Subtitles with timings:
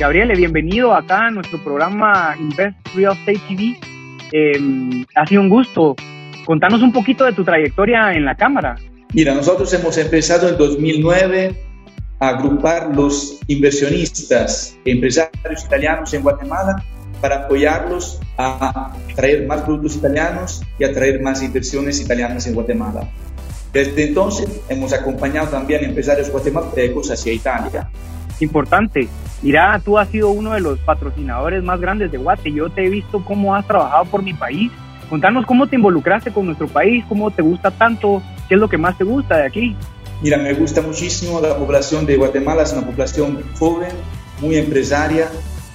[0.00, 3.78] Gabriele, bienvenido acá a nuestro programa Invest Real Estate TV.
[4.32, 5.94] Em, ha sido un gusto.
[6.46, 8.76] Contanos un poquito de tu trayectoria en la Cámara.
[9.12, 11.54] Mira, nosotros hemos empezado en 2009
[12.18, 16.82] a agrupar los inversionistas, empresarios italianos en Guatemala
[17.20, 23.06] para apoyarlos a traer más productos italianos y a traer más inversiones italianas en Guatemala.
[23.72, 27.88] Desde entonces hemos acompañado también empresarios guatemaltecos hacia Italia.
[28.40, 29.08] Importante.
[29.42, 32.52] Mira, tú has sido uno de los patrocinadores más grandes de Guate.
[32.52, 34.70] Yo te he visto cómo has trabajado por mi país.
[35.08, 38.78] Contanos cómo te involucraste con nuestro país, cómo te gusta tanto, qué es lo que
[38.78, 39.76] más te gusta de aquí.
[40.22, 43.90] Mira, me gusta muchísimo la población de Guatemala, es una población joven,
[44.40, 45.28] muy empresaria,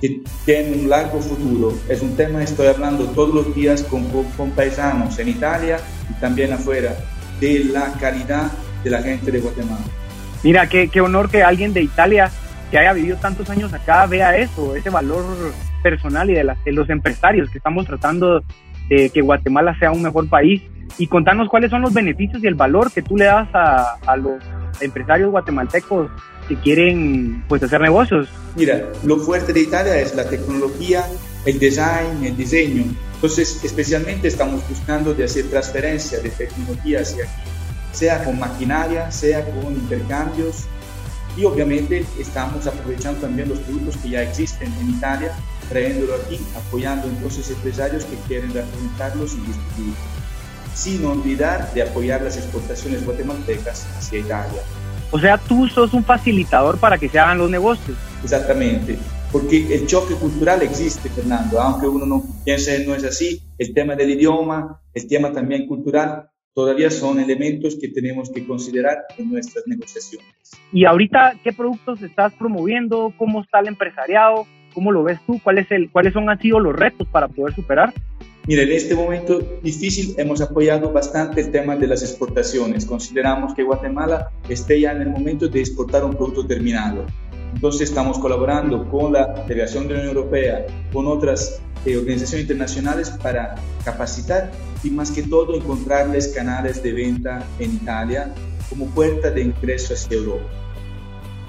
[0.00, 1.74] que tiene un largo futuro.
[1.88, 4.04] Es un tema que estoy hablando todos los días con,
[4.36, 5.78] con paisanos en Italia
[6.08, 6.96] y también afuera,
[7.40, 8.50] de la calidad
[8.84, 9.84] de la gente de Guatemala.
[10.42, 12.30] Mira, qué, qué honor que alguien de Italia
[12.70, 15.24] que haya vivido tantos años acá vea eso, ese valor
[15.82, 18.42] personal y de, las, de los empresarios que estamos tratando
[18.88, 20.62] de que Guatemala sea un mejor país
[20.98, 24.16] y contanos cuáles son los beneficios y el valor que tú le das a, a
[24.16, 24.42] los
[24.80, 26.10] empresarios guatemaltecos
[26.48, 28.28] que quieren pues hacer negocios.
[28.56, 31.04] Mira, lo fuerte de Italia es la tecnología,
[31.46, 32.84] el design, el diseño.
[33.22, 37.50] Entonces, especialmente estamos buscando de hacer transferencia de tecnología hacia aquí,
[37.92, 40.64] sea con maquinaria, sea con intercambios.
[41.36, 45.32] Y obviamente estamos aprovechando también los productos que ya existen en Italia,
[45.68, 49.94] trayéndolo aquí, apoyando entonces empresarios que quieren representarlos y distribuir
[50.74, 54.62] sin olvidar de apoyar las exportaciones guatemaltecas hacia Italia.
[55.10, 57.98] O sea, tú sos un facilitador para que se hagan los negocios.
[58.24, 58.98] Exactamente,
[59.32, 63.94] porque el choque cultural existe, Fernando, aunque uno no piense no es así, el tema
[63.94, 69.66] del idioma, el tema también cultural, todavía son elementos que tenemos que considerar en nuestras
[69.66, 70.28] negociaciones.
[70.72, 73.12] Y ahorita, ¿qué productos estás promoviendo?
[73.16, 74.46] ¿Cómo está el empresariado?
[74.74, 75.40] ¿Cómo lo ves tú?
[75.42, 77.92] ¿Cuál es el, ¿Cuáles son, han sido los retos para poder superar?
[78.46, 82.86] Mira, en este momento difícil hemos apoyado bastante el tema de las exportaciones.
[82.86, 87.06] Consideramos que Guatemala esté ya en el momento de exportar un producto terminado.
[87.54, 93.10] Entonces estamos colaborando con la Delegación de la Unión Europea, con otras eh, organizaciones internacionales
[93.22, 94.50] para capacitar
[94.82, 98.32] y más que todo encontrarles canales de venta en Italia
[98.68, 100.44] como puerta de ingreso hacia Europa.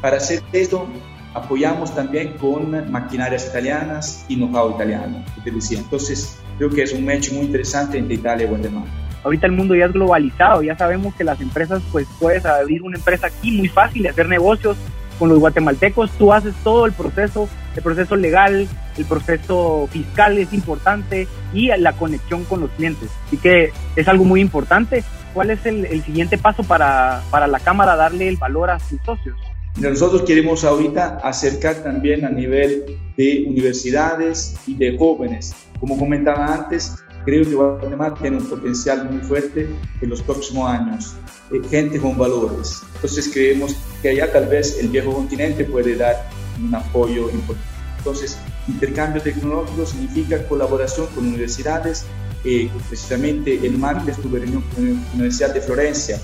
[0.02, 0.88] Para hacer esto,
[1.34, 5.80] apoyamos también con maquinarias italianas y know-how italiano, que te decía.
[5.80, 8.88] Entonces, creo que es un match muy interesante entre Italia y Guatemala.
[9.24, 12.98] Ahorita el mundo ya es globalizado, ya sabemos que las empresas, pues puedes abrir una
[12.98, 14.76] empresa aquí muy fácil, hacer negocios
[15.22, 18.68] con los guatemaltecos, tú haces todo el proceso, el proceso legal,
[18.98, 23.08] el proceso fiscal es importante y la conexión con los clientes.
[23.28, 25.04] Así que es algo muy importante.
[25.36, 29.00] ¿Cuál es el, el siguiente paso para, para la Cámara darle el valor a sus
[29.06, 29.38] socios?
[29.78, 32.84] Nosotros queremos ahorita acercar también a nivel
[33.16, 35.54] de universidades y de jóvenes.
[35.80, 36.96] Como comentaba antes,
[37.26, 39.70] creo que Guatemala tiene un potencial muy fuerte
[40.02, 41.16] en los próximos años.
[41.52, 42.82] Eh, gente con valores.
[42.96, 46.30] Entonces creemos que allá tal vez el viejo continente puede dar
[46.64, 47.70] un apoyo importante.
[47.98, 48.38] Entonces,
[48.68, 52.06] intercambio tecnológico significa colaboración con universidades.
[52.44, 56.20] Eh, precisamente el martes estuve reunión con la Universidad de Florencia,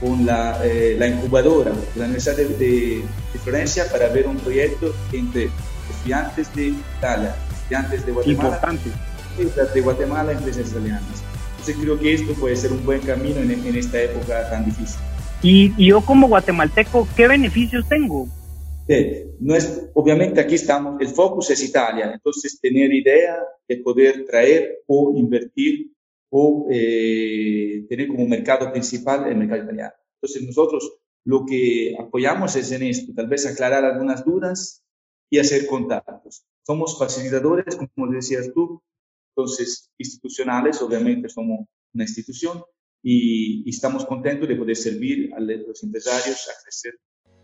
[0.00, 4.38] con la, eh, la incubadora de la Universidad de, de, de, Florencia para ver un
[4.38, 5.50] proyecto entre
[5.90, 8.90] estudiantes de Italia, estudiantes de Guatemala, Importante.
[9.36, 11.24] De Guatemala, empresas italianas.
[11.50, 15.00] Entonces creo que esto puede ser un buen camino en, en esta época tan difícil.
[15.42, 18.28] Y, y, yo como guatemalteco, ¿qué beneficios tengo?
[19.38, 23.38] No es, obviamente aquí estamos, el focus es Italia, entonces tener idea
[23.68, 25.92] de poder traer o invertir
[26.28, 29.94] o eh, tener como mercado principal el mercado italiano.
[30.20, 30.92] Entonces nosotros
[31.24, 34.82] lo que apoyamos es en esto, tal vez aclarar algunas dudas
[35.30, 36.44] y hacer contactos.
[36.66, 38.82] Somos facilitadores, como decías tú,
[39.40, 41.60] entonces institucionales, obviamente somos
[41.94, 42.62] una institución
[43.02, 46.94] y, y estamos contentos de poder servir a los empresarios a crecer.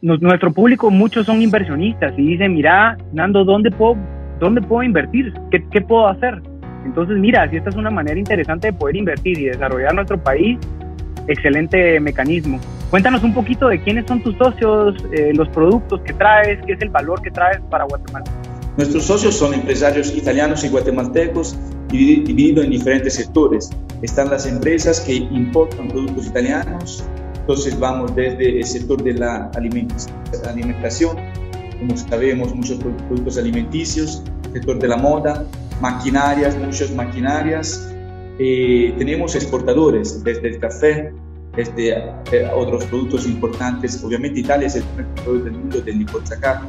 [0.03, 3.97] Nuestro público, muchos son inversionistas y dicen, mira, Nando, ¿dónde puedo,
[4.39, 5.33] dónde puedo invertir?
[5.51, 6.43] ¿Qué, ¿Qué puedo hacer?
[6.85, 10.59] Entonces, mira, si esta es una manera interesante de poder invertir y desarrollar nuestro país,
[11.29, 12.61] excelente mecanismo.
[12.91, 16.83] Cuéntanos un poquito de quiénes son tus socios, eh, los productos que traes, qué es
[16.83, 18.27] el valor que traes para Guatemala.
[18.77, 21.59] Nuestros socios son empresarios italianos y guatemaltecos
[21.91, 23.71] divididos en diferentes sectores.
[24.03, 27.05] Están las empresas que importan productos italianos,
[27.41, 31.17] entonces vamos desde el sector de la alimentación,
[31.79, 34.23] como sabemos, muchos productos alimenticios,
[34.53, 35.47] sector de la moda,
[35.81, 37.89] maquinarias, muchas maquinarias.
[38.39, 41.13] Eh, tenemos exportadores desde el café,
[41.57, 44.03] este, eh, otros productos importantes.
[44.03, 46.67] Obviamente Italia es el primer productor del mundo del licor zacapa,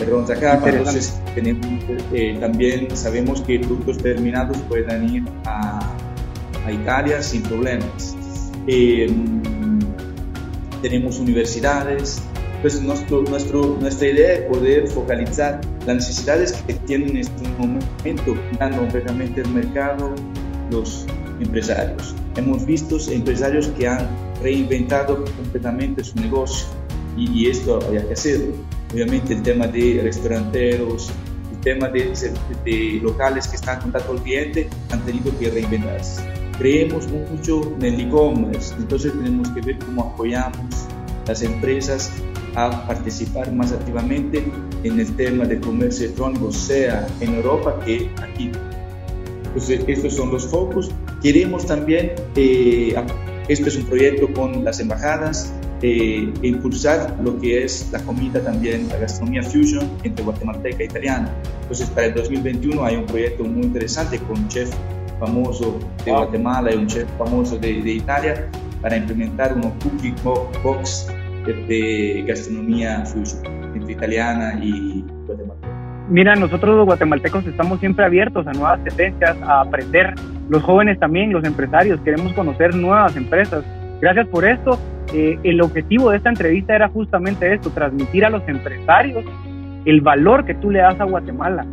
[0.00, 1.66] perdón, zacapa, entonces tenemos,
[2.12, 5.78] eh, también sabemos que productos terminados pueden ir a,
[6.66, 8.16] a Italia sin problemas.
[8.66, 9.78] Em,
[10.82, 12.20] tenemos universidades,
[12.62, 18.34] pues nuestro, nuestro, nuestra idea es poder focalizar las necesidades que tienen en este momento,
[18.58, 20.14] dando completamente el mercado
[20.70, 21.06] los
[21.40, 22.14] empresarios.
[22.36, 24.08] Hemos visto empresarios que han
[24.42, 26.66] reinventado completamente su negocio
[27.16, 28.54] y, esto había que hacerlo.
[28.92, 31.10] Obviamente el tema de restauranteros,
[31.52, 32.12] el tema de,
[32.64, 36.22] de locales que están en contacto con el cliente han tenido que reinventarse.
[36.58, 40.86] Creemos mucho en el e-commerce, entonces tenemos que ver cómo apoyamos
[41.26, 42.10] las empresas
[42.54, 44.44] a participar más activamente
[44.82, 48.50] en el tema de comercio electrónico, sea en Europa que aquí.
[49.44, 50.90] Entonces, estos son los focos.
[51.22, 52.94] Queremos también, eh,
[53.48, 58.88] este es un proyecto con las embajadas, eh, impulsar lo que es la comida también,
[58.88, 61.30] la gastronomía fusion entre guatemalteca e italiana.
[61.62, 64.70] Entonces, para el 2021 hay un proyecto muy interesante con un chef
[65.18, 68.48] famoso de Guatemala y un chef famoso de, de Italia
[68.80, 70.14] para implementar un cooking
[70.62, 71.08] box
[71.46, 73.42] de gastronomía fusion,
[73.74, 75.70] entre italiana y guatemalteca.
[76.10, 80.14] Mira, nosotros los guatemaltecos estamos siempre abiertos a nuevas tendencias, a aprender.
[80.48, 83.64] Los jóvenes también, los empresarios, queremos conocer nuevas empresas.
[84.00, 84.78] Gracias por esto.
[85.12, 89.24] Eh, el objetivo de esta entrevista era justamente esto, transmitir a los empresarios
[89.84, 91.66] el valor que tú le das a Guatemala.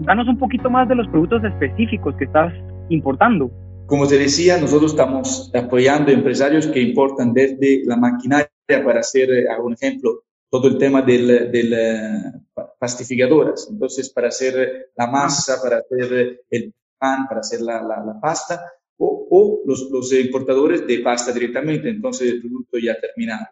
[0.00, 2.52] Danos un poquito más de los productos específicos que estás
[2.88, 3.50] importando.
[3.86, 8.50] Como te decía, nosotros estamos apoyando empresarios que importan desde la maquinaria
[8.84, 12.32] para hacer, eh, un ejemplo, todo el tema del, del eh,
[12.78, 13.68] pastificadoras.
[13.70, 18.60] Entonces, para hacer la masa, para hacer el pan, para hacer la, la, pasta,
[19.00, 23.46] o, o los, los, importadores de pasta directamente, entonces el producto ya terminado.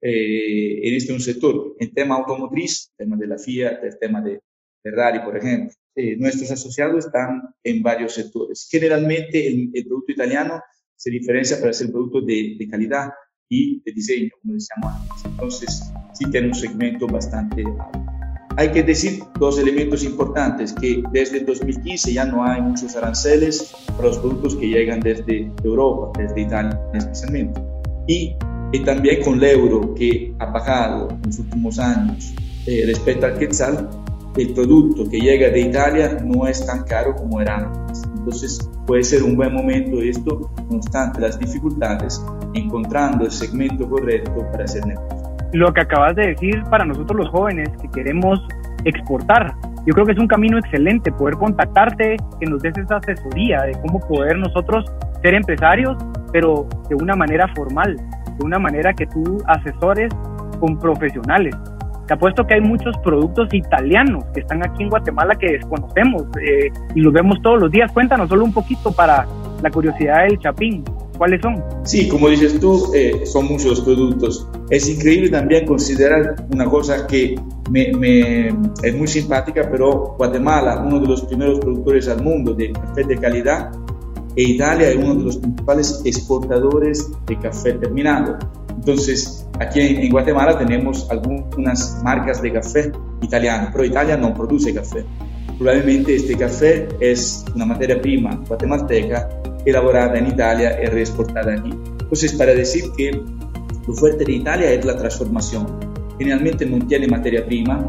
[0.00, 1.76] Eh, en este un sector.
[1.78, 4.40] En tema automotriz, tema de la Fiat, el tema de
[4.82, 5.74] Ferrari, por ejemplo.
[5.94, 8.68] Eh, nuestros asociados están en varios sectores.
[8.70, 10.60] Generalmente el, el, producto italiano
[10.96, 13.10] se diferencia para ser producto de, de calidad,
[13.52, 15.24] y de diseño, como decíamos antes.
[15.26, 18.11] Entonces, sí tiene un segmento bastante alto.
[18.56, 24.08] Hay que decir dos elementos importantes, que desde 2015 ya no hay muchos aranceles para
[24.08, 27.60] los productos que llegan desde Europa, desde Italia especialmente.
[28.06, 28.36] Y,
[28.72, 32.34] y también con el euro que ha bajado en los últimos años
[32.66, 33.88] eh, respecto al quetzal,
[34.36, 38.02] el producto que llega de Italia no es tan caro como era antes.
[38.16, 42.22] Entonces puede ser un buen momento esto, no obstante las dificultades,
[42.54, 45.21] encontrando el segmento correcto para hacer negocio.
[45.52, 48.40] Lo que acabas de decir para nosotros los jóvenes que queremos
[48.84, 49.54] exportar,
[49.86, 53.72] yo creo que es un camino excelente poder contactarte, que nos des esa asesoría de
[53.82, 54.84] cómo poder nosotros
[55.22, 55.96] ser empresarios,
[56.32, 60.12] pero de una manera formal, de una manera que tú asesores
[60.58, 61.54] con profesionales
[62.06, 66.70] te apuesto que hay muchos productos italianos que están aquí en Guatemala que desconocemos eh,
[66.94, 67.90] y los vemos todos los días.
[67.92, 69.26] Cuéntanos solo un poquito para
[69.62, 70.84] la curiosidad del Chapín.
[71.22, 71.62] ¿Cuáles son?
[71.84, 74.48] Sí, como dices tú, eh, son muchos productos.
[74.70, 77.40] Es increíble también considerar una cosa que
[77.70, 78.48] me, me,
[78.82, 83.16] es muy simpática, pero Guatemala, uno de los primeros productores al mundo de café de
[83.18, 83.70] calidad,
[84.34, 88.36] e Italia es uno de los principales exportadores de café terminado.
[88.70, 95.04] Entonces, aquí en, Guatemala tenemos algunas marcas de café italiano, pero Italia no produce café.
[95.62, 99.28] Probablemente este café es una materia prima guatemalteca
[99.64, 101.70] elaborada en Italia y reexportada aquí.
[102.00, 105.68] Entonces, para decir que lo fuerte de Italia es la transformación.
[106.18, 107.80] Generalmente no tiene materia prima,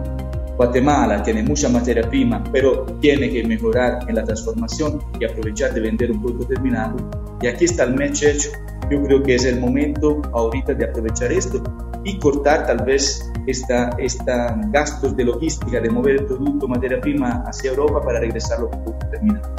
[0.55, 5.81] Guatemala tiene mucha materia prima, pero tiene que mejorar en la transformación y aprovechar de
[5.81, 6.97] vender un producto terminado.
[7.41, 8.51] Y aquí está el match hecho.
[8.91, 11.63] Yo creo que es el momento ahorita de aprovechar esto
[12.03, 17.43] y cortar tal vez esta, esta gastos de logística de mover el producto, materia prima
[17.45, 19.55] hacia Europa para regresarlo a producto terminado.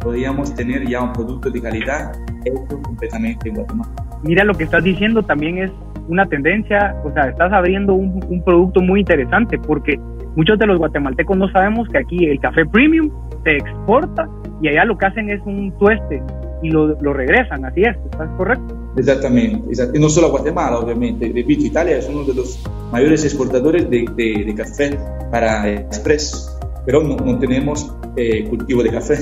[0.00, 2.12] Podríamos tener ya un producto de calidad
[2.44, 3.90] hecho completamente en Guatemala.
[4.22, 5.70] Mira lo que estás diciendo también es
[6.08, 9.98] una tendencia, o sea, estás abriendo un, un producto muy interesante porque
[10.36, 13.10] Muchos de los guatemaltecos no sabemos que aquí el café premium
[13.42, 14.28] se exporta
[14.62, 16.22] y allá lo que hacen es un tueste
[16.62, 18.79] y lo, lo regresan, así es, ¿estás correcto?
[18.96, 21.30] Exactamente, exactamente, no solo a Guatemala, obviamente.
[21.34, 24.98] Repito, Italia es uno de los mayores exportadores de, de, café
[25.30, 29.18] para express, pero no, no tenemos eh, cultivo de café.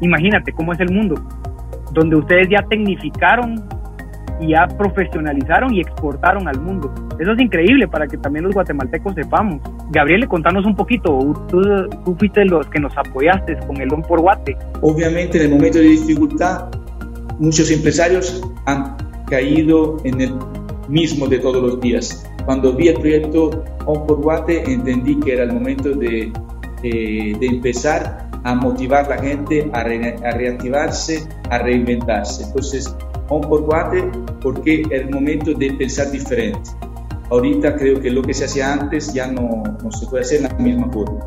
[0.00, 1.22] Imagínate cómo es el mundo,
[1.92, 3.62] donde ustedes ya tecnificaron
[4.40, 6.92] y ya profesionalizaron y exportaron al mundo.
[7.18, 9.60] Eso es increíble para que también los guatemaltecos sepamos.
[9.90, 11.60] Gabriel, contanos un poquito, tú,
[12.04, 14.56] tú fuiste los que nos apoyaste con el Don por Guate.
[14.80, 16.70] Obviamente en el momento de dificultad
[17.38, 18.96] muchos empresarios han
[19.30, 20.34] caído en el
[20.88, 22.26] mismo de todos los días.
[22.44, 26.32] Cuando vi el proyecto On por Guate, entendí que era el momento de,
[26.82, 29.84] de empezar a motivar a la gente a, a,
[30.32, 32.44] reactivarse, a reinventarse.
[32.44, 32.94] Entonces,
[33.28, 34.02] On por Guate,
[34.42, 36.70] porque era el momento de pensar diferente.
[37.30, 40.44] Ahorita creo que lo que se hacía antes ya no, no se puede hacer en
[40.44, 41.20] la misma forma.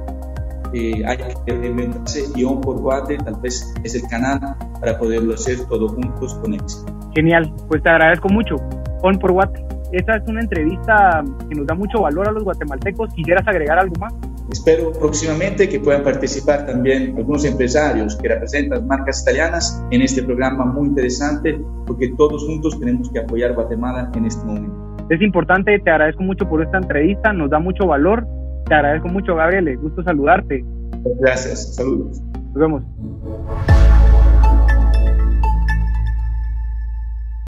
[0.74, 5.36] Eh, hay que reinventarse y On por Guate tal vez es el canal para poderlo
[5.36, 7.03] hacer todos juntos con éxito.
[7.14, 8.56] Genial, pues te agradezco mucho.
[9.02, 9.64] On por Guate.
[9.92, 13.14] Esta es una entrevista que nos da mucho valor a los guatemaltecos.
[13.14, 14.12] ¿Quisieras agregar algo más?
[14.52, 20.66] Espero próximamente que puedan participar también algunos empresarios que representan marcas italianas en este programa
[20.66, 24.76] muy interesante, porque todos juntos tenemos que apoyar Guatemala en este momento.
[25.10, 28.26] Es importante, te agradezco mucho por esta entrevista, nos da mucho valor.
[28.66, 30.66] Te agradezco mucho, Gabriel, gusto saludarte.
[31.20, 32.22] Gracias, saludos.
[32.54, 33.83] Nos vemos.